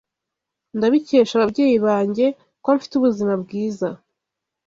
[0.77, 2.25] Ndabikesha ababyeyi banjye
[2.63, 3.89] ko mfite ubuzima bwiza.